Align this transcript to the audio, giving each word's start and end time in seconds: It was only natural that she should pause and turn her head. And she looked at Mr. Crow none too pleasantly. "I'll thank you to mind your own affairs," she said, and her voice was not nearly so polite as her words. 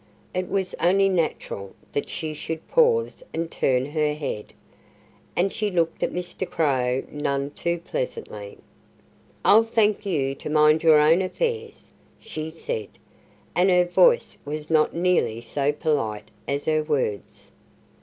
It 0.33 0.49
was 0.49 0.73
only 0.81 1.09
natural 1.09 1.75
that 1.93 2.09
she 2.09 2.33
should 2.33 2.67
pause 2.67 3.21
and 3.35 3.51
turn 3.51 3.85
her 3.85 4.15
head. 4.15 4.51
And 5.35 5.51
she 5.53 5.69
looked 5.69 6.01
at 6.01 6.11
Mr. 6.11 6.49
Crow 6.49 7.03
none 7.11 7.51
too 7.51 7.77
pleasantly. 7.77 8.57
"I'll 9.45 9.61
thank 9.63 10.03
you 10.03 10.33
to 10.33 10.49
mind 10.49 10.81
your 10.81 10.99
own 10.99 11.21
affairs," 11.21 11.87
she 12.17 12.49
said, 12.49 12.87
and 13.53 13.69
her 13.69 13.85
voice 13.85 14.39
was 14.43 14.71
not 14.71 14.95
nearly 14.95 15.39
so 15.39 15.71
polite 15.71 16.31
as 16.47 16.65
her 16.65 16.81
words. 16.83 17.51